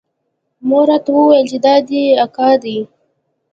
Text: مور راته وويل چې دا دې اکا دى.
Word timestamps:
مور 0.67 0.83
راته 0.91 1.09
وويل 1.13 1.45
چې 1.51 1.57
دا 1.65 1.75
دې 1.87 2.03
اکا 2.25 2.49
دى. 2.63 2.77